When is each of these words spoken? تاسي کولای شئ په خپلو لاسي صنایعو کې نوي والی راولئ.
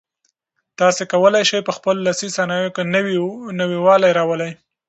تاسي 0.79 1.03
کولای 1.13 1.43
شئ 1.49 1.59
په 1.67 1.71
خپلو 1.77 1.99
لاسي 2.07 2.27
صنایعو 2.37 2.73
کې 2.75 2.83
نوي 3.61 3.77
والی 3.85 4.11
راولئ. 4.17 4.51